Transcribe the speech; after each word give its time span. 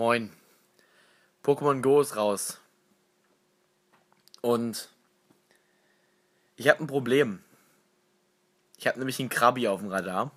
Moin. 0.00 0.32
Pokémon 1.42 1.82
Go 1.82 2.00
ist 2.00 2.16
raus. 2.16 2.58
Und 4.40 4.88
ich 6.56 6.70
habe 6.70 6.82
ein 6.82 6.86
Problem. 6.86 7.44
Ich 8.78 8.86
habe 8.86 8.98
nämlich 8.98 9.20
einen 9.20 9.28
Krabi 9.28 9.68
auf 9.68 9.80
dem 9.80 9.90
Radar. 9.90 10.30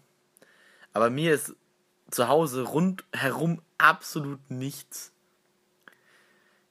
Aber 0.91 1.09
mir 1.09 1.33
ist 1.33 1.55
zu 2.11 2.27
Hause 2.27 2.63
rundherum 2.63 3.61
absolut 3.77 4.51
nichts. 4.51 5.13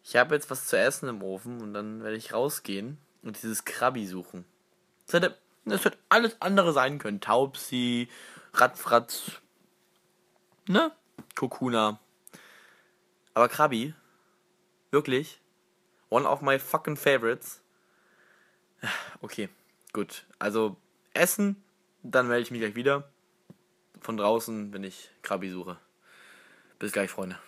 Ich 0.05 0.17
habe 0.17 0.35
jetzt 0.35 0.51
was 0.51 0.67
zu 0.67 0.77
essen 0.77 1.09
im 1.09 1.23
Ofen 1.23 1.63
und 1.63 1.73
dann 1.73 2.03
werde 2.03 2.19
ich 2.19 2.35
rausgehen 2.35 2.99
und 3.23 3.43
dieses 3.43 3.65
Krabi 3.65 4.07
suchen. 4.07 4.45
Das 5.07 5.15
hätte, 5.15 5.39
das 5.65 5.87
hätte 5.87 5.97
alles 6.11 6.37
andere 6.43 6.75
sein 6.75 6.99
können. 6.99 7.23
Taubsi, 7.23 8.11
Radfratz, 8.53 9.41
ne? 10.69 10.93
Kokuna. 11.35 11.99
Aber 13.35 13.49
Krabi, 13.49 13.95
wirklich, 14.91 15.41
one 16.11 16.29
of 16.29 16.43
my 16.43 16.59
fucking 16.59 16.97
favorites. 16.97 17.61
Okay, 19.23 19.49
gut. 19.93 20.25
Also 20.39 20.77
essen, 21.15 21.63
dann 22.03 22.29
melde 22.29 22.43
ich 22.43 22.51
mich 22.51 22.61
gleich 22.61 22.75
wieder. 22.75 23.09
Von 24.01 24.17
draußen, 24.17 24.73
wenn 24.73 24.85
ich 24.85 25.11
Krabi 25.23 25.51
suche. 25.51 25.79
Bis 26.79 26.93
gleich, 26.93 27.11
Freunde. 27.11 27.39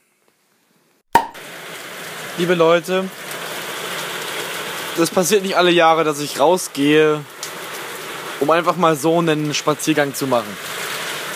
Liebe 2.38 2.54
Leute, 2.54 3.08
das 4.96 5.10
passiert 5.10 5.42
nicht 5.42 5.56
alle 5.56 5.70
Jahre, 5.70 6.04
dass 6.04 6.20
ich 6.20 6.40
rausgehe, 6.40 7.24
um 8.40 8.50
einfach 8.50 8.76
mal 8.76 8.96
so 8.96 9.18
einen 9.18 9.52
Spaziergang 9.52 10.14
zu 10.14 10.26
machen. 10.26 10.56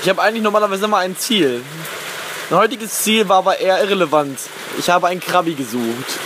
Ich 0.02 0.08
habe 0.08 0.22
eigentlich 0.22 0.42
normalerweise 0.42 0.86
immer 0.86 0.98
ein 0.98 1.16
Ziel. 1.16 1.62
Mein 2.50 2.60
heutiges 2.60 3.02
Ziel 3.02 3.28
war 3.28 3.38
aber 3.38 3.58
eher 3.58 3.78
irrelevant. 3.78 4.38
Ich 4.78 4.88
habe 4.88 5.08
ein 5.08 5.20
Krabi 5.20 5.52
gesucht. 5.52 6.18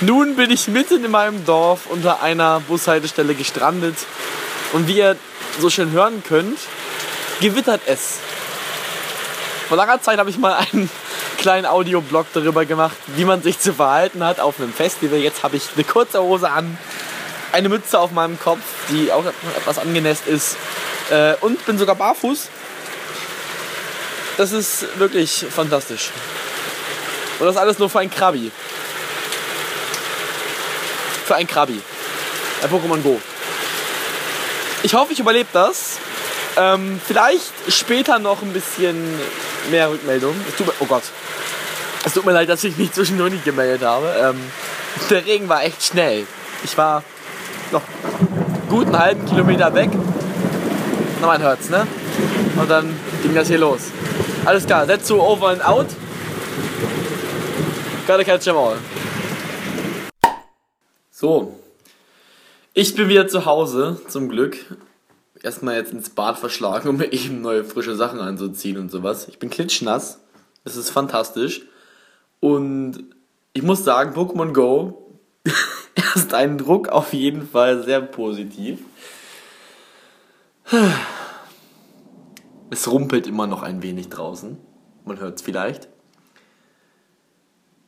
Nun 0.00 0.36
bin 0.36 0.52
ich 0.52 0.68
mitten 0.68 1.04
in 1.04 1.10
meinem 1.10 1.44
Dorf 1.44 1.86
unter 1.88 2.22
einer 2.22 2.60
Bushaltestelle 2.60 3.34
gestrandet. 3.34 3.96
Und 4.72 4.86
wie 4.86 4.98
ihr 4.98 5.16
so 5.58 5.70
schön 5.70 5.90
hören 5.90 6.22
könnt, 6.22 6.60
gewittert 7.40 7.80
es. 7.86 8.18
Vor 9.66 9.76
langer 9.76 10.00
Zeit 10.00 10.20
habe 10.20 10.30
ich 10.30 10.38
mal 10.38 10.54
einen 10.54 10.88
kleinen 11.38 11.66
Audioblog 11.66 12.26
darüber 12.32 12.64
gemacht, 12.64 12.96
wie 13.16 13.24
man 13.24 13.42
sich 13.42 13.58
zu 13.58 13.72
verhalten 13.72 14.22
hat 14.22 14.38
auf 14.38 14.60
einem 14.60 14.72
Festival. 14.72 15.18
Jetzt 15.18 15.42
habe 15.42 15.56
ich 15.56 15.64
eine 15.74 15.82
kurze 15.82 16.22
Hose 16.22 16.48
an, 16.48 16.78
eine 17.50 17.68
Mütze 17.68 17.98
auf 17.98 18.12
meinem 18.12 18.38
Kopf, 18.38 18.62
die 18.88 19.10
auch 19.10 19.24
etwas 19.56 19.78
angenässt 19.78 20.28
ist 20.28 20.56
äh, 21.10 21.34
und 21.40 21.66
bin 21.66 21.76
sogar 21.76 21.96
barfuß. 21.96 22.50
Das 24.36 24.52
ist 24.52 24.98
wirklich 24.98 25.46
fantastisch. 25.48 26.10
Und 27.38 27.46
das 27.46 27.56
alles 27.56 27.78
nur 27.78 27.88
für 27.88 28.00
ein 28.00 28.10
Krabi. 28.10 28.50
Für 31.24 31.36
ein 31.36 31.46
Krabi. 31.46 31.80
Bei 32.60 32.68
Pokémon 32.68 33.02
Go. 33.02 33.20
Ich 34.82 34.94
hoffe, 34.94 35.12
ich 35.12 35.20
überlebe 35.20 35.48
das. 35.52 35.98
Ähm, 36.56 37.00
vielleicht 37.04 37.52
später 37.68 38.18
noch 38.18 38.42
ein 38.42 38.52
bisschen 38.52 38.96
mehr 39.70 39.90
Rückmeldung. 39.90 40.36
Mir, 40.36 40.72
oh 40.80 40.86
Gott. 40.86 41.04
Es 42.04 42.12
tut 42.12 42.26
mir 42.26 42.32
leid, 42.32 42.48
dass 42.48 42.62
ich 42.64 42.76
mich 42.76 42.92
zwischendurch 42.92 43.32
nicht 43.32 43.44
gemeldet 43.44 43.82
habe. 43.82 44.14
Ähm, 44.20 44.40
der 45.10 45.24
Regen 45.24 45.48
war 45.48 45.64
echt 45.64 45.82
schnell. 45.82 46.26
Ich 46.62 46.76
war 46.76 47.02
noch 47.72 47.82
gut 48.68 48.86
einen 48.86 48.98
halben 48.98 49.26
Kilometer 49.26 49.74
weg. 49.74 49.90
Na, 51.20 51.26
man 51.26 51.42
hört's, 51.42 51.70
ne? 51.70 51.86
Und 52.56 52.70
dann 52.70 52.94
ging 53.22 53.34
das 53.34 53.48
hier 53.48 53.58
los. 53.58 53.80
Alles 54.44 54.66
klar, 54.66 54.84
Setsu 54.84 55.20
over 55.20 55.48
and 55.48 55.64
out. 55.64 55.86
Gotta 58.06 58.24
catch 58.24 58.44
them 58.44 58.56
all. 58.56 58.76
So. 61.10 61.58
Ich 62.74 62.94
bin 62.94 63.08
wieder 63.08 63.26
zu 63.26 63.46
Hause, 63.46 64.00
zum 64.08 64.28
Glück. 64.28 64.58
Erstmal 65.42 65.76
jetzt 65.76 65.92
ins 65.92 66.10
Bad 66.10 66.38
verschlagen, 66.38 66.90
um 66.90 66.98
mir 66.98 67.10
eben 67.12 67.40
neue 67.40 67.64
frische 67.64 67.94
Sachen 67.94 68.20
anzuziehen 68.20 68.76
und 68.76 68.90
sowas. 68.90 69.28
Ich 69.28 69.38
bin 69.38 69.48
klitschnass. 69.48 70.20
Es 70.64 70.76
ist 70.76 70.90
fantastisch. 70.90 71.62
Und 72.40 73.04
ich 73.54 73.62
muss 73.62 73.82
sagen, 73.82 74.14
Pokémon 74.14 74.52
Go 74.52 75.20
erst 75.94 76.34
einen 76.34 76.58
Druck 76.58 76.88
auf 76.88 77.14
jeden 77.14 77.48
Fall 77.48 77.82
sehr 77.82 78.02
positiv. 78.02 78.80
Es 82.74 82.90
rumpelt 82.90 83.28
immer 83.28 83.46
noch 83.46 83.62
ein 83.62 83.84
wenig 83.84 84.08
draußen. 84.08 84.58
Man 85.04 85.20
hört 85.20 85.36
es 85.36 85.42
vielleicht. 85.42 85.86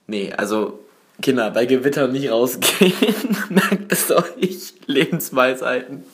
Nee, 0.06 0.32
also 0.32 0.78
Kinder, 1.20 1.50
bei 1.50 1.66
Gewitter 1.66 2.06
nicht 2.06 2.30
rausgehen. 2.30 2.92
Merkt 3.48 3.90
es 3.90 4.12
euch. 4.12 4.74
Lebensweisheiten. 4.86 6.04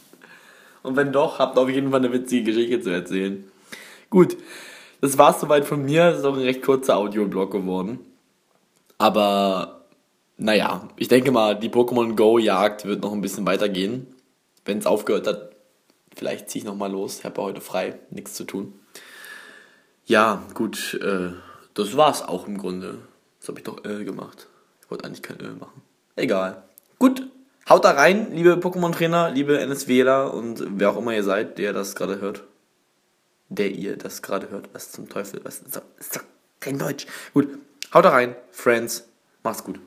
Und 0.83 0.97
wenn 0.97 1.13
doch, 1.13 1.39
habt 1.39 1.59
auf 1.59 1.69
jeden 1.69 1.91
Fall 1.91 2.01
eine 2.01 2.15
witzige 2.15 2.45
Geschichte 2.45 2.81
zu 2.81 2.89
erzählen. 2.89 3.45
Gut, 4.09 4.39
das 5.03 5.19
war's 5.19 5.43
soweit 5.43 5.67
von 5.67 5.85
mir. 5.85 6.05
Das 6.09 6.21
ist 6.21 6.25
auch 6.25 6.35
ein 6.35 6.41
recht 6.43 6.63
kurzer 6.63 6.97
Audioblog 6.97 7.51
geworden. 7.51 7.99
Aber 8.97 9.85
naja, 10.39 10.89
ich 10.97 11.09
denke 11.09 11.31
mal, 11.31 11.59
die 11.59 11.69
Pokémon 11.69 12.17
Go 12.17 12.39
Jagd 12.39 12.87
wird 12.87 13.03
noch 13.03 13.13
ein 13.13 13.21
bisschen 13.21 13.45
weitergehen. 13.45 14.07
Wenn 14.65 14.79
es 14.79 14.87
aufgehört 14.87 15.27
hat, 15.27 15.52
vielleicht 16.17 16.51
ziehe 16.51 16.63
ich 16.63 16.67
nochmal 16.67 16.91
los. 16.91 17.19
Ich 17.19 17.25
habe 17.25 17.41
ja 17.41 17.47
heute 17.47 17.61
frei, 17.61 17.99
nichts 18.11 18.35
zu 18.35 18.45
tun. 18.45 18.79
Ja, 20.05 20.43
gut, 20.55 20.95
äh, 20.95 21.31
das 21.75 21.97
war's 21.97 22.23
auch 22.23 22.47
im 22.47 22.59
Grunde. 22.59 22.99
Das 23.41 23.49
habe 23.49 23.59
ich 23.59 23.65
doch 23.65 23.85
Öl 23.85 24.05
gemacht. 24.05 24.49
Ich 24.83 24.91
wollte 24.91 25.05
eigentlich 25.05 25.23
kein 25.23 25.41
Öl 25.41 25.55
machen. 25.55 25.83
Egal. 26.17 26.63
Gut, 26.99 27.27
haut 27.69 27.85
da 27.85 27.93
rein, 27.93 28.33
liebe 28.33 28.55
Pokémon-Trainer, 28.55 29.31
liebe 29.31 29.59
NSWler 29.59 30.35
und 30.35 30.65
wer 30.79 30.91
auch 30.91 30.97
immer 30.99 31.15
ihr 31.15 31.25
seid, 31.25 31.59
der 31.59 31.73
das 31.73 31.95
gerade 31.95 32.21
hört. 32.21 32.45
Der 33.49 33.71
ihr 33.71 33.97
das 33.97 34.23
gerade 34.23 34.51
hört. 34.51 34.69
Was 34.73 34.93
zum 34.93 35.09
Teufel? 35.09 35.41
Was 35.45 35.61
ist 35.99 36.17
doch 36.17 36.25
kein 36.61 36.79
Deutsch. 36.79 37.07
Gut, 37.35 37.49
haut 37.93 38.05
da 38.05 38.11
rein, 38.11 38.37
Friends. 38.51 39.09
Macht's 39.43 39.65
gut. 39.65 39.81